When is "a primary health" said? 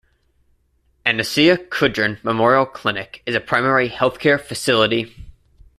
3.35-4.17